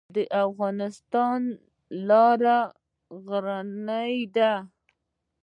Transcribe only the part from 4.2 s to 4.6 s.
دي